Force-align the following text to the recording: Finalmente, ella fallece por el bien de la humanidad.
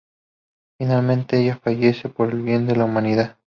Finalmente, 0.79 1.39
ella 1.43 1.57
fallece 1.57 2.09
por 2.09 2.31
el 2.31 2.41
bien 2.41 2.65
de 2.65 2.75
la 2.75 2.85
humanidad. 2.85 3.37